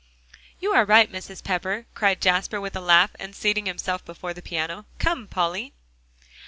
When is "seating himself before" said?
3.35-4.33